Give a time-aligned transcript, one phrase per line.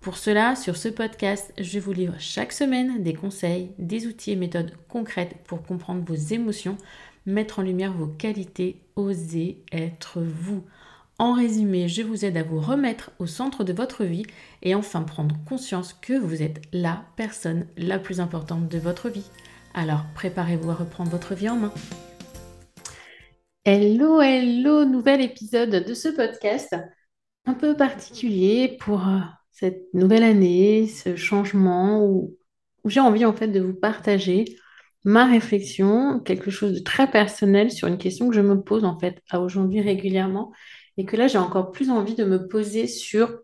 [0.00, 4.36] Pour cela, sur ce podcast, je vous livre chaque semaine des conseils, des outils et
[4.36, 6.78] méthodes concrètes pour comprendre vos émotions,
[7.26, 10.64] mettre en lumière vos qualités, oser être vous.
[11.18, 14.24] En résumé, je vous aide à vous remettre au centre de votre vie
[14.62, 19.30] et enfin prendre conscience que vous êtes la personne la plus importante de votre vie.
[19.74, 21.74] Alors préparez-vous à reprendre votre vie en main.
[23.66, 26.74] Hello, hello, nouvel épisode de ce podcast
[27.44, 29.20] un peu particulier pour euh,
[29.60, 32.36] cette nouvelle année, ce changement où,
[32.86, 34.56] j'ai envie en fait de vous partager
[35.04, 38.98] ma réflexion, quelque chose de très personnel sur une question que je me pose en
[38.98, 40.52] fait à aujourd'hui régulièrement
[40.96, 43.40] et que là j'ai encore plus envie de me poser sur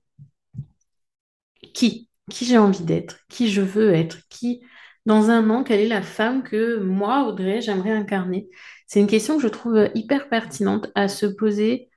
[1.74, 4.62] qui, qui j'ai envie d'être, qui je veux être, qui
[5.06, 8.48] dans un an, quelle est la femme que moi, Audrey, j'aimerais incarner.
[8.88, 11.90] C'est une question que je trouve hyper pertinente à se poser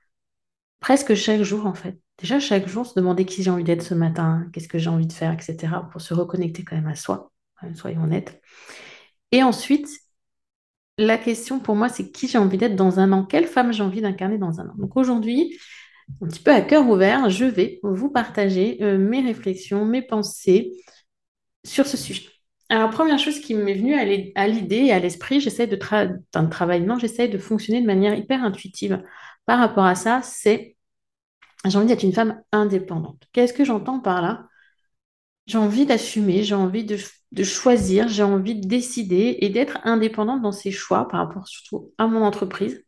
[0.80, 1.98] presque chaque jour en fait.
[2.20, 5.06] Déjà chaque jour, se demander qui j'ai envie d'être ce matin, qu'est-ce que j'ai envie
[5.06, 5.88] de faire, etc.
[5.90, 7.32] pour se reconnecter quand même à soi,
[7.74, 8.40] soyons honnêtes.
[9.32, 9.88] Et ensuite,
[10.98, 13.82] la question pour moi, c'est qui j'ai envie d'être dans un an, quelle femme j'ai
[13.82, 14.74] envie d'incarner dans un an?
[14.76, 15.58] Donc aujourd'hui,
[16.20, 20.72] un petit peu à cœur ouvert, je vais vous partager euh, mes réflexions, mes pensées
[21.64, 22.28] sur ce sujet.
[22.68, 26.14] Alors, première chose qui m'est venue à l'idée et à l'esprit, j'essaie de, travailler,
[26.50, 29.02] travail, non, j'essaie de fonctionner de manière hyper intuitive
[29.44, 30.76] par rapport à ça, c'est
[31.66, 33.22] j'ai envie d'être une femme indépendante.
[33.32, 34.48] Qu'est-ce que j'entends par là?
[35.46, 40.52] J'ai envie d'assumer, j'ai envie de choisir, j'ai envie de décider et d'être indépendante dans
[40.52, 42.84] ses choix par rapport surtout à mon entreprise.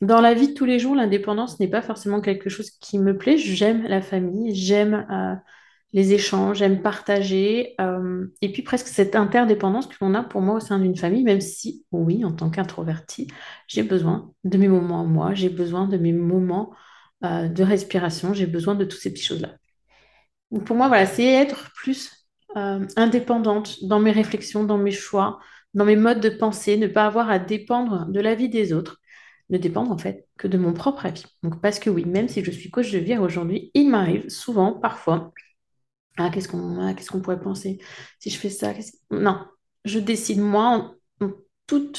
[0.00, 3.16] Dans la vie de tous les jours, l'indépendance n'est pas forcément quelque chose qui me
[3.16, 3.38] plaît.
[3.38, 5.34] J'aime la famille, j'aime euh,
[5.92, 7.74] les échanges, j'aime partager.
[7.80, 11.22] Euh, et puis presque cette interdépendance que l'on a pour moi au sein d'une famille,
[11.22, 13.28] même si, oui, en tant qu'introvertie,
[13.68, 16.74] j'ai besoin de mes moments à moi, j'ai besoin de mes moments
[17.24, 19.56] euh, de respiration, j'ai besoin de toutes ces petites choses-là.
[20.64, 25.40] Pour moi, voilà, c'est être plus euh, indépendante dans mes réflexions, dans mes choix,
[25.74, 29.00] dans mes modes de pensée, ne pas avoir à dépendre de l'avis des autres,
[29.50, 31.24] ne dépendre en fait que de mon propre avis.
[31.62, 35.32] Parce que oui, même si je suis coach de vie aujourd'hui, il m'arrive souvent, parfois,
[36.16, 37.78] ah qu'est-ce qu'on ah, pourrait penser
[38.20, 38.72] si je fais ça
[39.10, 39.44] Non,
[39.84, 41.30] je décide moi en,
[41.66, 41.92] tout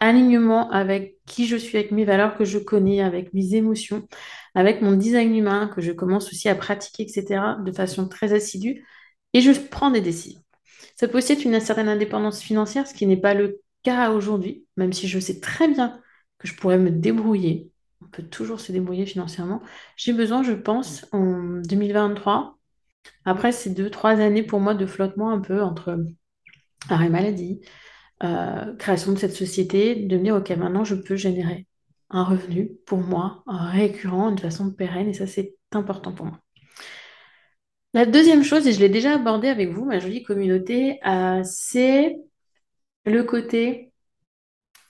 [0.00, 4.06] alignement avec qui je suis, avec mes valeurs que je connais, avec mes émotions,
[4.54, 8.84] avec mon design humain que je commence aussi à pratiquer, etc., de façon très assidue
[9.34, 10.40] et je prends des décisions.
[10.96, 14.66] Ça peut aussi être une certaine indépendance financière, ce qui n'est pas le cas aujourd'hui,
[14.76, 16.00] même si je sais très bien
[16.38, 17.70] que je pourrais me débrouiller.
[18.02, 19.62] On peut toujours se débrouiller financièrement.
[19.96, 22.58] J'ai besoin, je pense, en 2023,
[23.24, 25.98] après ces deux, trois années pour moi de flottement un peu entre
[26.88, 27.60] arrêt maladie,
[28.24, 31.66] euh, création de cette société, de me dire, OK, maintenant je peux générer
[32.10, 36.40] un revenu pour moi, récurrent, de façon pérenne, et ça c'est important pour moi.
[37.94, 42.16] La deuxième chose, et je l'ai déjà abordé avec vous, ma jolie communauté, euh, c'est
[43.04, 43.92] le côté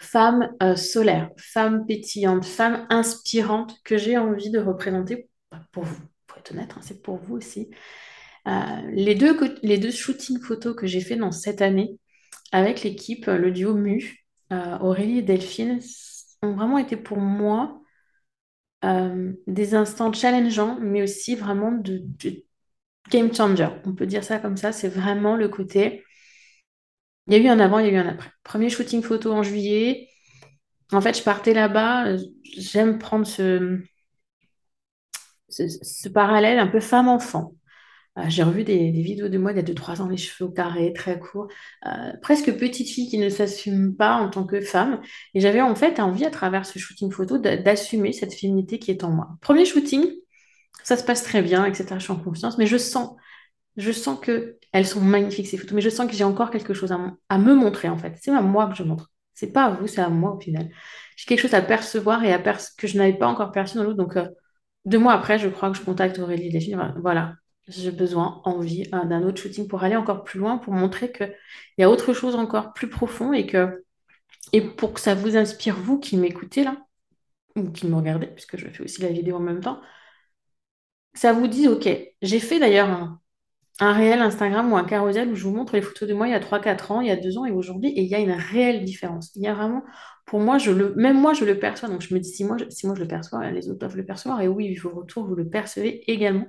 [0.01, 5.29] femme euh, solaire, femme pétillante, femme inspirante que j'ai envie de représenter
[5.73, 6.01] pour vous.
[6.27, 7.69] Pour être honnête, hein, c'est pour vous aussi.
[8.47, 11.99] Les, deux, les deux shootings photos que j'ai fait dans cette année
[12.53, 15.81] avec l'équipe, le duo MU, Aurélie et Delphine,
[16.43, 17.81] ont vraiment été pour moi
[18.83, 22.03] des instants challengeants, mais aussi vraiment de
[23.11, 23.69] game changer.
[23.85, 24.73] On peut dire ça comme ça.
[24.73, 26.05] C'est vraiment le côté.
[27.27, 28.31] Il y a eu un avant, il y a eu un après.
[28.43, 30.09] Premier shooting photo en juillet.
[30.93, 32.17] En fait, je partais là-bas.
[32.57, 33.81] J'aime prendre ce,
[35.49, 37.55] ce, parallèle un peu femme-enfant.
[38.19, 40.53] Euh, j'ai revu des, vidéos de moi il y a 2-3 ans, les cheveux au
[40.53, 41.49] carré, très courts,
[41.87, 45.01] euh, presque petite fille qui ne s'assume pas en tant que femme.
[45.35, 49.05] Et j'avais en fait envie, à travers ce shooting photo, d'assumer cette féminité qui est
[49.05, 49.29] en moi.
[49.41, 50.07] Premier shooting,
[50.85, 51.87] ça se passe très bien, etc.
[51.99, 53.17] Je suis en confiance, mais je sens,
[53.77, 56.75] je sens que elles sont magnifiques ces photos, mais je sens que j'ai encore quelque
[56.75, 58.17] chose à, me montrer en fait.
[58.21, 59.11] C'est à moi que je montre.
[59.35, 60.69] C'est pas à vous, c'est à moi au final.
[61.17, 63.97] J'ai quelque chose à percevoir et à que je n'avais pas encore perçu dans l'autre.
[63.97, 64.29] Donc, euh,
[64.85, 66.51] deux mois après, je crois que je contacte Aurélie.
[66.75, 67.35] Voilà, Voilà.
[67.69, 71.35] J'ai besoin, envie euh, d'un autre shooting pour aller encore plus loin, pour montrer qu'il
[71.79, 73.85] y a autre chose encore plus profond et que
[74.53, 76.77] et pour que ça vous inspire, vous qui m'écoutez là,
[77.57, 79.81] ou qui me regardez, puisque je fais aussi la vidéo en même temps,
[81.15, 81.89] ça vous dit, OK,
[82.23, 83.21] j'ai fait d'ailleurs un,
[83.81, 86.33] un réel Instagram ou un carrousel où je vous montre les photos de moi il
[86.33, 88.17] y a trois quatre ans, il y a 2 ans et aujourd'hui, et il y
[88.17, 89.33] a une réelle différence.
[89.37, 89.85] Il y a vraiment,
[90.27, 91.89] pour moi, je le, même moi, je le perçois.
[91.89, 93.97] Donc je me dis, si moi, je, si moi je le perçois, les autres doivent
[93.97, 94.41] le percevoir.
[94.43, 96.47] Et oui, vos retours, vous le percevez également.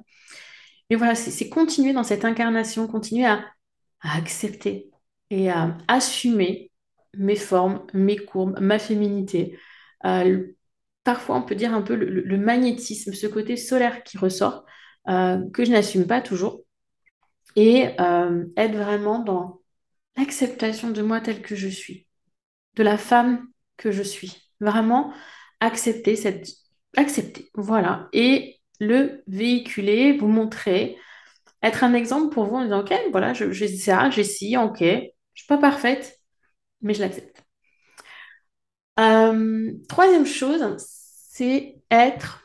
[0.89, 3.45] Mais voilà, c'est continuer dans cette incarnation, continuer à,
[4.01, 4.89] accepter
[5.29, 6.71] et à assumer
[7.17, 9.59] mes formes, mes courbes, ma féminité.
[10.05, 10.47] Euh,
[11.03, 14.65] parfois, on peut dire un peu le magnétisme, ce côté solaire qui ressort,
[15.09, 16.61] euh, que je n'assume pas toujours
[17.55, 19.61] et euh, être vraiment dans
[20.17, 22.07] l'acceptation de moi telle que je suis,
[22.75, 23.47] de la femme
[23.77, 24.51] que je suis.
[24.59, 25.13] Vraiment
[25.59, 26.47] accepter cette...
[26.95, 28.07] Accepter, voilà.
[28.13, 30.97] Et le véhiculer, vous montrer,
[31.63, 35.11] être un exemple pour vous en disant, OK, voilà, j'ai ça, j'ai ci, OK, je
[35.35, 36.19] suis pas parfaite,
[36.81, 37.43] mais je l'accepte.
[38.99, 40.61] Euh, troisième chose,
[41.31, 42.43] c'est être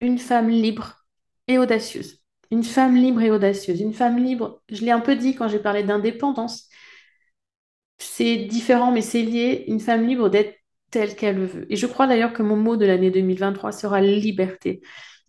[0.00, 1.06] une femme libre
[1.48, 2.22] et audacieuse.
[2.50, 3.80] Une femme libre et audacieuse.
[3.80, 6.68] Une femme libre, je l'ai un peu dit quand j'ai parlé d'indépendance,
[7.98, 9.64] c'est différent, mais c'est lié.
[9.68, 10.56] Une femme libre d'être
[10.90, 11.66] telle qu'elle le veut.
[11.72, 14.80] Et je crois d'ailleurs que mon mot de l'année 2023 sera liberté.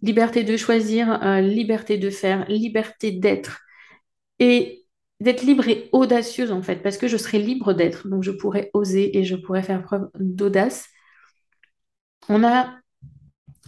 [0.06, 3.62] Liberté de choisir, euh, liberté de faire, liberté d'être.
[4.40, 4.86] Et
[5.20, 8.08] d'être libre et audacieuse en fait, parce que je serai libre d'être.
[8.08, 10.88] Donc je pourrais oser et je pourrais faire preuve d'audace.
[12.30, 12.76] On a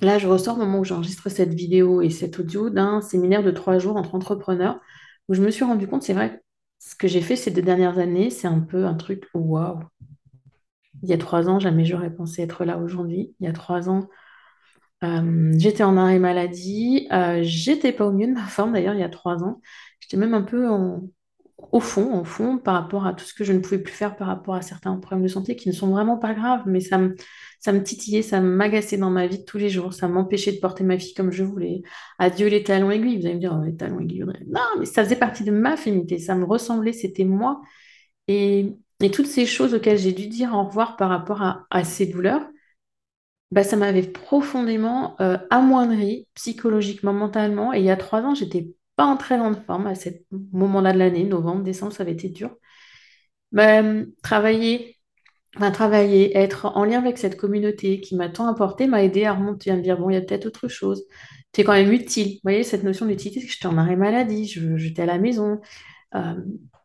[0.01, 3.49] Là, je ressors au moment où j'enregistre cette vidéo et cet audio d'un séminaire de
[3.51, 4.79] trois jours entre entrepreneurs
[5.27, 6.41] où je me suis rendu compte, c'est vrai,
[6.79, 9.79] ce que j'ai fait ces deux dernières années, c'est un peu un truc waouh.
[11.01, 13.35] Il y a trois ans, jamais j'aurais pensé être là aujourd'hui.
[13.39, 14.07] Il y a trois ans,
[15.03, 17.07] euh, j'étais en arrêt maladie.
[17.11, 19.61] Euh, j'étais pas au mieux de ma forme d'ailleurs il y a trois ans.
[19.99, 21.03] J'étais même un peu en-
[21.71, 24.15] au fond, au fond, par rapport à tout ce que je ne pouvais plus faire
[24.15, 26.97] par rapport à certains problèmes de santé qui ne sont vraiment pas graves, mais ça
[26.99, 27.15] me,
[27.59, 30.59] ça me titillait, ça m'agaçait dans ma vie de tous les jours, ça m'empêchait de
[30.59, 31.81] porter ma fille comme je voulais.
[32.19, 34.25] Adieu les talons aiguilles, vous allez me dire, oh, les talons aiguilles.
[34.47, 37.61] Non, mais ça faisait partie de ma féminité, ça me ressemblait, c'était moi.
[38.27, 38.75] Et,
[39.13, 42.47] toutes ces choses auxquelles j'ai dû dire au revoir par rapport à ces douleurs,
[43.51, 47.73] bah, ça m'avait profondément euh, amoindri psychologiquement, mentalement.
[47.73, 50.09] Et il y a trois ans, j'étais pas en très grande forme à ce
[50.53, 52.55] moment-là de l'année, novembre, décembre, ça avait été dur.
[53.51, 54.97] Bah, euh, travailler,
[55.73, 59.71] travailler, être en lien avec cette communauté qui m'a tant apporté, m'a aidé à remonter,
[59.71, 61.05] à me dire, bon, il y a peut-être autre chose.
[61.53, 62.33] Tu es quand même utile.
[62.35, 65.61] Vous voyez, cette notion d'utilité, c'est que j'étais en arrêt maladie, j'étais à la maison.
[66.15, 66.35] Euh,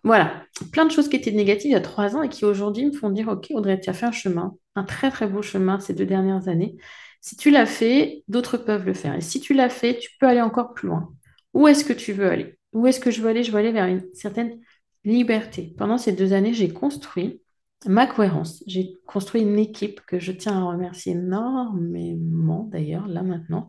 [0.05, 2.87] voilà, plein de choses qui étaient négatives il y a trois ans et qui aujourd'hui
[2.87, 5.79] me font dire, OK, Audrey, tu as fait un chemin, un très très beau chemin
[5.79, 6.77] ces deux dernières années.
[7.21, 9.15] Si tu l'as fait, d'autres peuvent le faire.
[9.15, 11.13] Et si tu l'as fait, tu peux aller encore plus loin.
[11.55, 12.59] Où est-ce que tu veux aller?
[12.73, 13.45] Où est-ce que je veux aller?
[13.45, 14.59] Je veux aller vers une certaine
[15.05, 15.75] liberté.
[15.79, 17.41] Pendant ces deux années, j'ai construit
[17.87, 18.65] ma cohérence.
[18.67, 23.67] J'ai construit une équipe que je tiens à remercier énormément d'ailleurs, là maintenant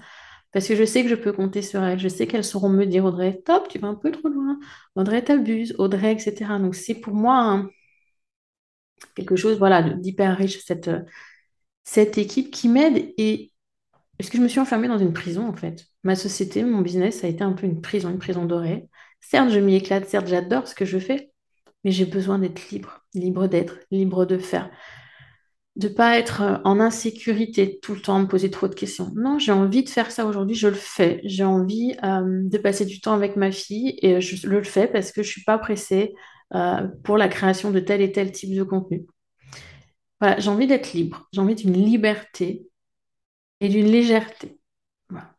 [0.54, 2.00] parce que je sais que je peux compter sur elles.
[2.00, 4.60] Je sais qu'elles sauront me dire, Audrey, top, tu vas un peu trop loin.
[4.96, 5.76] Audrey, t'abuses.
[5.80, 6.60] Audrey, etc.
[6.60, 7.70] Donc, c'est pour moi hein,
[9.16, 11.02] quelque chose voilà, d'hyper riche, cette, euh,
[11.84, 13.14] cette équipe qui m'aide.
[13.18, 13.52] Et
[14.18, 15.88] parce que je me suis enfermée dans une prison, en fait?
[16.04, 18.88] Ma société, mon business, ça a été un peu une prison, une prison dorée.
[19.22, 20.08] Certes, je m'y éclate.
[20.10, 21.32] Certes, j'adore ce que je fais.
[21.84, 24.72] Mais j'ai besoin d'être libre, libre d'être, libre de faire
[25.76, 29.12] de pas être euh, en insécurité tout le temps, me poser trop de questions.
[29.16, 31.22] Non, j'ai envie de faire ça aujourd'hui, je le fais.
[31.24, 35.12] J'ai envie euh, de passer du temps avec ma fille et je le fais parce
[35.12, 36.14] que je suis pas pressée
[36.54, 39.06] euh, pour la création de tel et tel type de contenu.
[40.20, 42.68] Voilà, j'ai envie d'être libre, j'ai envie d'une liberté
[43.60, 44.60] et d'une légèreté.
[45.10, 45.36] Voilà.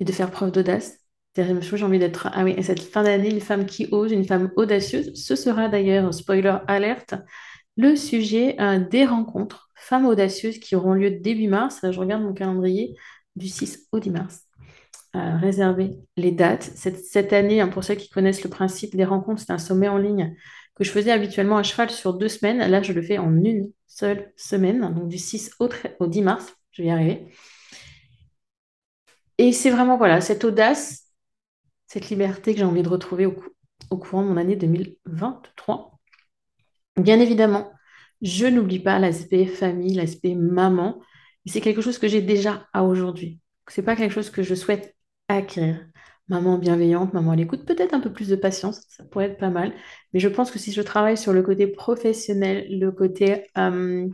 [0.00, 0.98] Et de faire preuve d'audace.
[1.36, 4.50] J'ai envie d'être, ah oui, et cette fin d'année, une femme qui ose, une femme
[4.56, 5.12] audacieuse.
[5.14, 7.14] Ce sera d'ailleurs, spoiler alerte,
[7.78, 11.80] le sujet euh, des rencontres femmes audacieuses qui auront lieu début mars.
[11.90, 12.96] Je regarde mon calendrier
[13.36, 14.42] du 6 au 10 mars.
[15.16, 16.64] Euh, réservez les dates.
[16.74, 19.88] Cette, cette année, hein, pour ceux qui connaissent le principe des rencontres, c'est un sommet
[19.88, 20.36] en ligne
[20.74, 22.58] que je faisais habituellement à cheval sur deux semaines.
[22.58, 25.68] Là, je le fais en une seule semaine, donc du 6 au,
[26.00, 26.52] au 10 mars.
[26.72, 27.28] Je vais y arriver.
[29.38, 31.12] Et c'est vraiment voilà, cette audace,
[31.86, 33.36] cette liberté que j'ai envie de retrouver au,
[33.90, 35.97] au courant de mon année 2023.
[36.98, 37.70] Bien évidemment,
[38.22, 41.00] je n'oublie pas l'aspect famille, l'aspect maman.
[41.46, 43.40] C'est quelque chose que j'ai déjà à aujourd'hui.
[43.68, 44.94] Ce n'est pas quelque chose que je souhaite
[45.28, 45.86] acquérir.
[46.28, 49.48] maman bienveillante, maman à l'écoute, peut-être un peu plus de patience, ça pourrait être pas
[49.50, 49.72] mal.
[50.12, 54.06] Mais je pense que si je travaille sur le côté professionnel, le côté euh,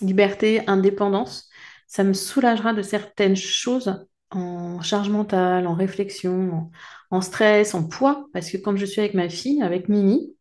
[0.00, 1.48] liberté, indépendance,
[1.86, 6.70] ça me soulagera de certaines choses en charge mentale, en réflexion, en,
[7.16, 8.26] en stress, en poids.
[8.32, 10.34] Parce que quand je suis avec ma fille, avec Mini,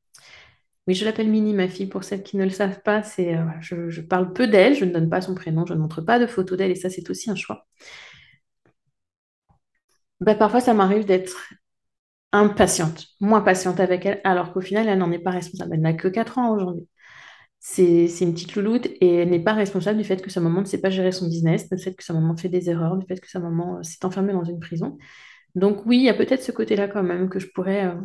[0.94, 4.02] je l'appelle Mini, ma fille, pour celles qui ne le savent pas, c'est, euh, je,
[4.02, 6.58] parle peu d'elle, je ne donne pas son prénom, je ne montre pas de photos
[6.58, 7.66] d'elle, et ça, c'est aussi un choix.
[10.20, 11.36] Ben, parfois, ça m'arrive d'être
[12.32, 15.72] impatiente, moins patiente avec elle, alors qu'au final, elle n'en est pas responsable.
[15.74, 16.88] Elle n'a que 4 ans aujourd'hui.
[17.60, 20.62] C'est c'est une petite louloute et elle n'est pas responsable du fait que sa maman
[20.62, 23.06] ne sait pas gérer son business, du fait que sa maman fait des erreurs, du
[23.08, 24.98] fait que sa maman euh, s'est enfermée dans une prison.
[25.56, 27.96] Donc oui, il y a peut-être ce côté-là quand même que je pourrais euh,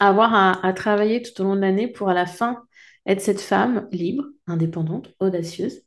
[0.00, 2.62] avoir à, travailler tout au long de l'année pour à la fin
[3.06, 5.82] être cette femme libre, indépendante, audacieuse,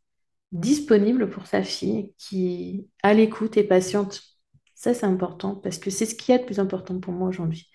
[0.51, 4.21] disponible pour sa fille, qui à l'écoute et patiente.
[4.75, 7.69] Ça, c'est important parce que c'est ce qui est le plus important pour moi aujourd'hui.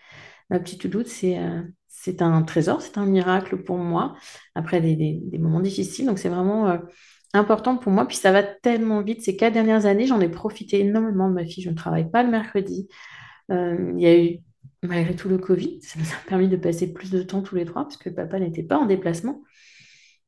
[0.50, 4.14] Ma petite doute, c'est euh, c'est un trésor, c'est un miracle pour moi
[4.54, 6.06] après des, des- des moments difficiles.
[6.06, 6.78] Donc, c'est vraiment euh,
[7.34, 8.06] important pour moi.
[8.06, 9.22] Puis, ça va tellement vite.
[9.22, 11.62] Ces quatre dernières années, j'en ai profité énormément de ma fille.
[11.64, 12.88] Je ne travaille pas le mercredi.
[13.50, 14.40] Euh, il y a eu,
[14.86, 15.80] malgré tout, le Covid.
[15.82, 18.38] Ça nous a permis de passer plus de temps tous les trois parce que papa
[18.38, 19.42] n'était pas en déplacement.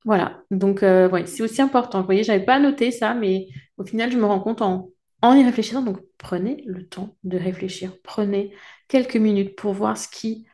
[0.04, 2.00] Voilà, donc euh, c'est aussi important.
[2.00, 4.90] Vous voyez, j'avais pas noté ça, mais au final, je me rends compte en,
[5.22, 5.82] en y réfléchissant.
[5.82, 7.92] Donc, prenez le temps de réfléchir.
[8.04, 8.54] Prenez
[8.86, 10.46] quelques minutes pour voir ce qui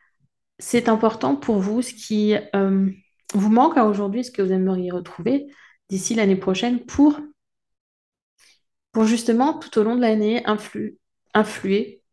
[0.60, 2.88] c'est important pour vous, ce qui euh,
[3.34, 5.46] vous manque à aujourd'hui, ce que vous aimeriez retrouver
[5.88, 7.20] d'ici l'année prochaine pour,
[8.92, 10.96] pour justement tout au long de l'année influ-
[11.34, 12.03] influer,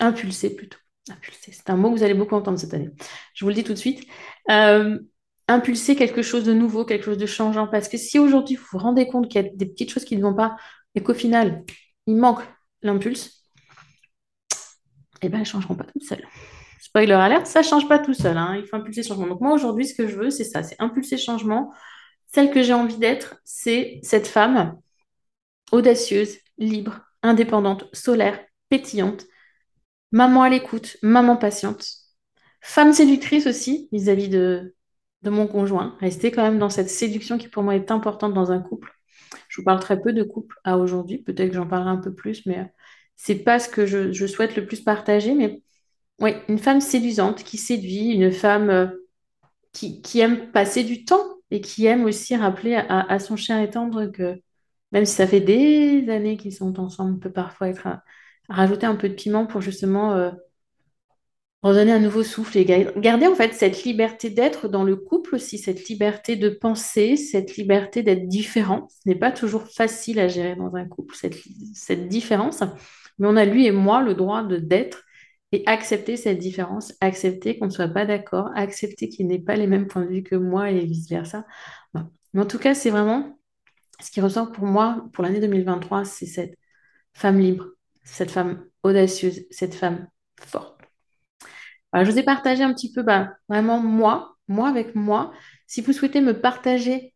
[0.00, 0.78] impulser plutôt.
[1.10, 2.90] Impulser, c'est un mot que vous allez beaucoup entendre cette année.
[3.34, 4.06] Je vous le dis tout de suite.
[4.50, 4.98] Euh,
[5.48, 7.66] impulser quelque chose de nouveau, quelque chose de changeant.
[7.66, 10.16] Parce que si aujourd'hui vous vous rendez compte qu'il y a des petites choses qui
[10.16, 10.56] ne vont pas
[10.94, 11.64] et qu'au final,
[12.06, 12.42] il manque
[12.82, 13.44] l'impulse,
[15.22, 16.24] eh ben, elles ne changeront pas toutes seules.
[16.80, 18.36] Spoiler alert, ça ne change pas tout seul.
[18.36, 18.56] hein.
[18.56, 19.26] Il faut impulser le changement.
[19.26, 21.72] Donc moi, aujourd'hui, ce que je veux, c'est ça, c'est impulser le changement.
[22.26, 24.78] Celle que j'ai envie d'être, c'est cette femme
[25.72, 29.26] audacieuse, libre, indépendante, solaire, pétillante,
[30.12, 31.86] maman à l'écoute, maman patiente,
[32.60, 34.74] femme séductrice aussi vis-à-vis de,
[35.24, 35.96] mon conjoint.
[36.00, 38.92] Rester quand même dans cette séduction qui pour moi est importante dans un couple.
[39.48, 42.14] Je vous parle très peu de couple à aujourd'hui, peut-être que j'en parlerai un peu
[42.14, 42.64] plus, mais euh,
[43.16, 45.34] c'est pas ce que je, souhaite le plus partager.
[45.34, 45.62] Mais
[46.20, 48.86] oui, une femme séduisante qui séduit, une femme euh,
[49.72, 54.06] qui, aime passer du temps et qui aime aussi rappeler à, son cher et tendre
[54.06, 54.40] que
[54.92, 57.86] même si ça fait des années qu'ils sont ensemble, peut parfois être
[58.48, 60.30] rajouter un peu de piment pour justement euh,
[61.62, 65.34] redonner un nouveau souffle et ga- garder en fait cette liberté d'être dans le couple
[65.34, 68.88] aussi, cette liberté de penser, cette liberté d'être différent.
[68.90, 71.36] Ce n'est pas toujours facile à gérer dans un couple, cette,
[71.74, 72.62] cette différence,
[73.18, 75.02] mais on a lui et moi le droit de d'être
[75.50, 79.66] et accepter cette différence, accepter qu'on ne soit pas d'accord, accepter qu'il n'ait pas les
[79.66, 81.46] mêmes points de vue que moi et vice-versa.
[82.34, 83.38] Mais en tout cas, c'est vraiment
[84.02, 86.56] ce qui ressort pour moi pour l'année 2023, c'est cette
[87.14, 87.66] femme libre,
[88.10, 90.08] cette femme audacieuse, cette femme
[90.40, 90.78] forte.
[91.94, 95.32] Je vous ai partagé un petit peu bah, vraiment moi, moi avec moi.
[95.66, 97.14] Si vous souhaitez me partager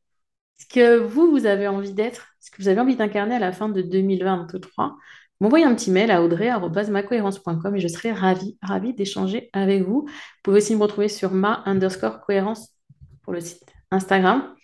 [0.59, 3.53] ce que vous, vous avez envie d'être, ce que vous avez envie d'incarner à la
[3.53, 4.97] fin de 2023,
[5.41, 10.07] m'envoyez un petit mail à audrey.macohérence.com et je serai ravie, ravie d'échanger avec vous.
[10.07, 12.75] Vous pouvez aussi me retrouver sur ma underscore cohérence
[13.23, 14.55] pour le site Instagram.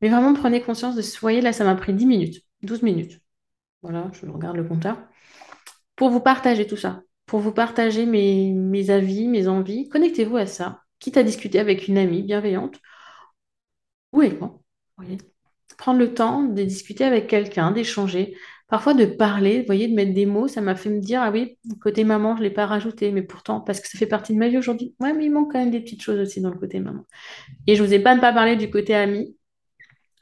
[0.00, 3.20] Mais vraiment, prenez conscience de ce voyez, là, ça m'a pris 10 minutes, 12 minutes.
[3.82, 4.98] Voilà, je regarde le compteur
[5.96, 9.88] pour vous partager tout ça, pour vous partager mes, avis, mes envies.
[9.88, 12.80] Connectez-vous à ça, quitte à discuter avec une amie bienveillante
[14.12, 14.22] ou
[14.96, 15.18] voyez.
[15.76, 18.36] Prendre le temps de discuter avec quelqu'un, d'échanger,
[18.68, 21.58] parfois de parler, voyez, de mettre des mots, ça m'a fait me dire, ah oui,
[21.80, 24.38] côté maman, je ne l'ai pas rajouté, mais pourtant, parce que ça fait partie de
[24.38, 24.94] ma vie aujourd'hui.
[25.00, 27.04] Ouais, mais il manque quand même des petites choses aussi dans le côté maman.
[27.66, 29.36] Et je vous ai pas ne pas parler du côté ami.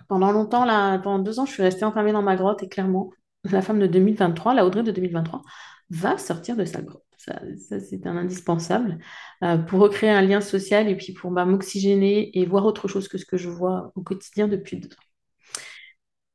[0.08, 3.10] Pendant longtemps, là, pendant deux ans, je suis restée enfermée dans ma grotte et clairement,
[3.44, 5.42] la femme de 2023, la Audrey de 2023,
[5.90, 7.02] va sortir de sa grotte.
[7.18, 7.40] Ça,
[7.78, 8.98] c'est un indispensable
[9.44, 13.06] euh, pour recréer un lien social et puis pour bah, m'oxygéner et voir autre chose
[13.06, 15.12] que ce que je vois au quotidien depuis deux ans.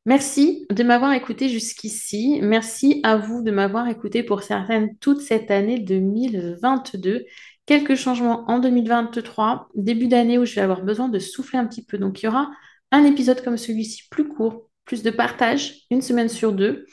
[0.05, 2.39] Merci de m'avoir écouté jusqu'ici.
[2.41, 7.25] Merci à vous de m'avoir écouté pour certaines toute cette année 2022.
[7.65, 11.83] Quelques changements en 2023, début d'année où je vais avoir besoin de souffler un petit
[11.83, 11.97] peu.
[11.97, 12.49] Donc, il y aura
[12.91, 16.87] un épisode comme celui-ci plus court, plus de partage, une semaine sur deux.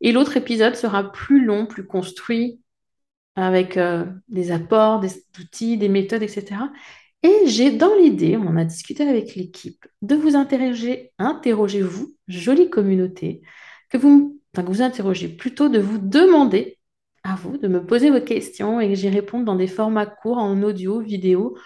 [0.00, 2.60] Et l'autre épisode sera plus long, plus construit,
[3.36, 6.56] avec euh, des apports, des outils, des méthodes, etc.
[7.22, 12.14] Et j'ai dans l'idée, on en a discuté avec l'équipe, de vous interroger, interroger vous,
[12.28, 13.42] jolie communauté,
[13.90, 16.78] que vous, enfin, que vous interrogez plutôt de vous demander
[17.24, 20.38] à vous de me poser vos questions et que j'y réponde dans des formats courts
[20.38, 21.56] en audio, vidéo,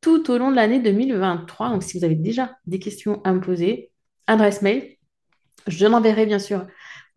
[0.00, 1.70] tout au long de l'année 2023.
[1.70, 3.92] Donc, si vous avez déjà des questions à me poser,
[4.26, 4.96] adresse mail,
[5.66, 6.66] je l'enverrai bien sûr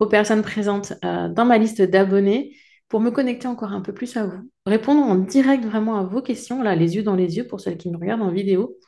[0.00, 2.56] aux personnes présentes euh, dans ma liste d'abonnés
[2.88, 6.22] pour me connecter encore un peu plus à vous, répondre en direct vraiment à vos
[6.22, 8.78] questions, là, les yeux dans les yeux pour celles qui me regardent en vidéo,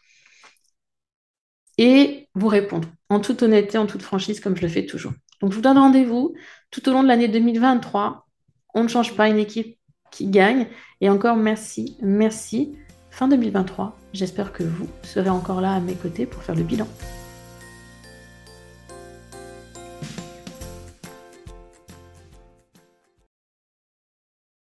[1.77, 5.13] et vous répondre en toute honnêteté, en toute franchise, comme je le fais toujours.
[5.41, 6.35] Donc, je vous donne rendez-vous
[6.71, 8.27] tout au long de l'année 2023.
[8.75, 9.79] On ne change pas une équipe
[10.11, 10.67] qui gagne.
[11.01, 12.77] Et encore merci, merci.
[13.11, 16.87] Fin 2023, j'espère que vous serez encore là à mes côtés pour faire le bilan.